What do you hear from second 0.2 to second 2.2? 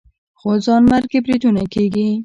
خو ځانمرګي بریدونه کېږي